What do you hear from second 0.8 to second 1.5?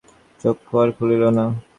আর খুলিল না।